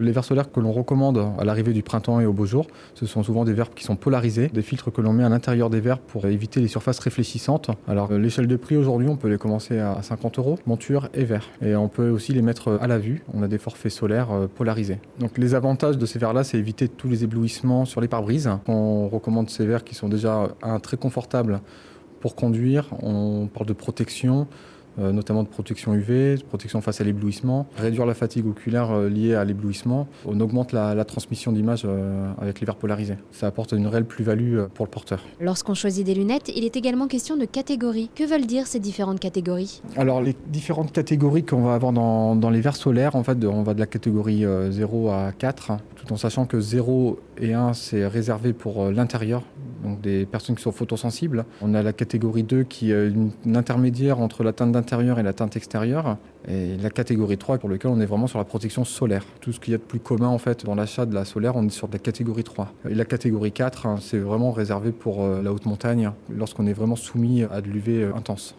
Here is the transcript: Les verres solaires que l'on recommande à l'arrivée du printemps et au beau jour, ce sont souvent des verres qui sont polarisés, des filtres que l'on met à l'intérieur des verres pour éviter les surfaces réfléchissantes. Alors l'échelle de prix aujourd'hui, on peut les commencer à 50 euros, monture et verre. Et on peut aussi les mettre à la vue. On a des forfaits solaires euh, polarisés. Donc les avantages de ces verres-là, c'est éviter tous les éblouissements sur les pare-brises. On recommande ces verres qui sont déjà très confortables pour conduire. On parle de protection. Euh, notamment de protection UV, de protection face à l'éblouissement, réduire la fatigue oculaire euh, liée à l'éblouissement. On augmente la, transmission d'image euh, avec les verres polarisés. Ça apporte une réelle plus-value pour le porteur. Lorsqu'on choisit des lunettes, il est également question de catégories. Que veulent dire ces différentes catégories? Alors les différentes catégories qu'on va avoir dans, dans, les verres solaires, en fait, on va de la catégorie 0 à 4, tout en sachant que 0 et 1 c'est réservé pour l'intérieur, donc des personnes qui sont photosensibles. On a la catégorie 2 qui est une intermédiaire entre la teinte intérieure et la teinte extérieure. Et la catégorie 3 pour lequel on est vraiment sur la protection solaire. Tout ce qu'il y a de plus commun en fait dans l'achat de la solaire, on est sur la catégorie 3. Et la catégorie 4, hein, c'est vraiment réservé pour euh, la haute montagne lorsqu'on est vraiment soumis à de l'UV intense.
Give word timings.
Les 0.00 0.12
verres 0.12 0.24
solaires 0.24 0.50
que 0.50 0.60
l'on 0.60 0.72
recommande 0.72 1.22
à 1.38 1.44
l'arrivée 1.44 1.74
du 1.74 1.82
printemps 1.82 2.20
et 2.20 2.26
au 2.26 2.32
beau 2.32 2.46
jour, 2.46 2.66
ce 2.94 3.04
sont 3.04 3.22
souvent 3.22 3.44
des 3.44 3.52
verres 3.52 3.74
qui 3.74 3.84
sont 3.84 3.96
polarisés, 3.96 4.48
des 4.48 4.62
filtres 4.62 4.90
que 4.90 5.02
l'on 5.02 5.12
met 5.12 5.24
à 5.24 5.28
l'intérieur 5.28 5.68
des 5.68 5.80
verres 5.80 5.98
pour 5.98 6.24
éviter 6.24 6.60
les 6.60 6.68
surfaces 6.68 6.98
réfléchissantes. 7.00 7.70
Alors 7.86 8.10
l'échelle 8.14 8.46
de 8.46 8.56
prix 8.56 8.78
aujourd'hui, 8.78 9.08
on 9.08 9.16
peut 9.16 9.28
les 9.28 9.36
commencer 9.36 9.78
à 9.78 10.00
50 10.00 10.38
euros, 10.38 10.58
monture 10.64 11.10
et 11.12 11.24
verre. 11.24 11.46
Et 11.60 11.76
on 11.76 11.88
peut 11.88 12.08
aussi 12.08 12.32
les 12.32 12.40
mettre 12.40 12.78
à 12.80 12.86
la 12.86 12.98
vue. 12.98 13.22
On 13.34 13.42
a 13.42 13.48
des 13.48 13.58
forfaits 13.58 13.92
solaires 13.92 14.32
euh, 14.32 14.46
polarisés. 14.46 15.00
Donc 15.18 15.36
les 15.36 15.54
avantages 15.54 15.98
de 15.98 16.06
ces 16.06 16.18
verres-là, 16.18 16.44
c'est 16.44 16.56
éviter 16.56 16.88
tous 16.88 17.08
les 17.08 17.22
éblouissements 17.22 17.84
sur 17.84 18.00
les 18.00 18.08
pare-brises. 18.08 18.50
On 18.68 19.06
recommande 19.08 19.50
ces 19.50 19.66
verres 19.66 19.84
qui 19.84 19.94
sont 19.94 20.08
déjà 20.08 20.48
très 20.82 20.96
confortables 20.96 21.60
pour 22.20 22.36
conduire. 22.36 22.88
On 23.02 23.48
parle 23.52 23.66
de 23.66 23.74
protection. 23.74 24.46
Euh, 25.00 25.12
notamment 25.12 25.42
de 25.42 25.48
protection 25.48 25.94
UV, 25.94 26.36
de 26.36 26.42
protection 26.42 26.80
face 26.80 27.00
à 27.00 27.04
l'éblouissement, 27.04 27.66
réduire 27.76 28.04
la 28.04 28.14
fatigue 28.14 28.46
oculaire 28.46 28.90
euh, 28.90 29.08
liée 29.08 29.34
à 29.34 29.44
l'éblouissement. 29.44 30.08
On 30.26 30.38
augmente 30.40 30.72
la, 30.72 31.04
transmission 31.04 31.52
d'image 31.52 31.82
euh, 31.86 32.30
avec 32.38 32.60
les 32.60 32.66
verres 32.66 32.76
polarisés. 32.76 33.16
Ça 33.32 33.46
apporte 33.46 33.72
une 33.72 33.86
réelle 33.86 34.04
plus-value 34.04 34.60
pour 34.74 34.84
le 34.84 34.90
porteur. 34.90 35.24
Lorsqu'on 35.40 35.74
choisit 35.74 36.04
des 36.04 36.14
lunettes, 36.14 36.52
il 36.54 36.64
est 36.64 36.76
également 36.76 37.08
question 37.08 37.36
de 37.36 37.46
catégories. 37.46 38.10
Que 38.14 38.24
veulent 38.24 38.46
dire 38.46 38.66
ces 38.66 38.78
différentes 38.78 39.18
catégories? 39.18 39.80
Alors 39.96 40.20
les 40.20 40.36
différentes 40.48 40.92
catégories 40.92 41.44
qu'on 41.44 41.62
va 41.62 41.74
avoir 41.74 41.92
dans, 41.92 42.36
dans, 42.36 42.50
les 42.50 42.60
verres 42.60 42.76
solaires, 42.76 43.16
en 43.16 43.24
fait, 43.24 43.42
on 43.44 43.62
va 43.62 43.74
de 43.74 43.80
la 43.80 43.86
catégorie 43.86 44.44
0 44.70 45.08
à 45.08 45.32
4, 45.32 45.72
tout 45.96 46.12
en 46.12 46.16
sachant 46.16 46.44
que 46.44 46.60
0 46.60 47.18
et 47.38 47.54
1 47.54 47.72
c'est 47.72 48.06
réservé 48.06 48.52
pour 48.52 48.90
l'intérieur, 48.90 49.42
donc 49.82 50.00
des 50.00 50.26
personnes 50.26 50.56
qui 50.56 50.62
sont 50.62 50.72
photosensibles. 50.72 51.44
On 51.62 51.74
a 51.74 51.82
la 51.82 51.92
catégorie 51.92 52.42
2 52.42 52.64
qui 52.64 52.92
est 52.92 53.08
une 53.08 53.56
intermédiaire 53.56 54.20
entre 54.20 54.44
la 54.44 54.52
teinte 54.52 54.76
intérieure 54.76 55.18
et 55.18 55.22
la 55.22 55.32
teinte 55.32 55.56
extérieure. 55.56 56.16
Et 56.48 56.76
la 56.78 56.90
catégorie 56.90 57.36
3 57.36 57.58
pour 57.58 57.68
lequel 57.68 57.90
on 57.90 58.00
est 58.00 58.06
vraiment 58.06 58.26
sur 58.26 58.38
la 58.38 58.44
protection 58.44 58.84
solaire. 58.84 59.24
Tout 59.40 59.52
ce 59.52 59.60
qu'il 59.60 59.72
y 59.72 59.74
a 59.74 59.78
de 59.78 59.82
plus 59.82 60.00
commun 60.00 60.28
en 60.28 60.38
fait 60.38 60.64
dans 60.64 60.74
l'achat 60.74 61.04
de 61.06 61.14
la 61.14 61.24
solaire, 61.24 61.56
on 61.56 61.66
est 61.66 61.70
sur 61.70 61.88
la 61.92 61.98
catégorie 61.98 62.44
3. 62.44 62.72
Et 62.88 62.94
la 62.94 63.04
catégorie 63.04 63.52
4, 63.52 63.86
hein, 63.86 63.96
c'est 64.00 64.18
vraiment 64.18 64.50
réservé 64.50 64.92
pour 64.92 65.22
euh, 65.22 65.42
la 65.42 65.52
haute 65.52 65.66
montagne 65.66 66.10
lorsqu'on 66.34 66.66
est 66.66 66.72
vraiment 66.72 66.96
soumis 66.96 67.42
à 67.42 67.60
de 67.60 67.68
l'UV 67.68 68.10
intense. 68.14 68.54